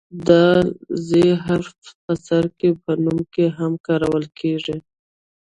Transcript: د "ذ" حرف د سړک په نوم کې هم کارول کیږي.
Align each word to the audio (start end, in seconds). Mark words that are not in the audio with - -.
د 0.27 0.29
"ذ" 1.07 1.11
حرف 1.45 1.75
د 2.05 2.07
سړک 2.27 2.59
په 2.83 2.91
نوم 3.03 3.19
کې 3.33 3.45
هم 3.57 3.73
کارول 3.87 4.25
کیږي. 4.39 4.77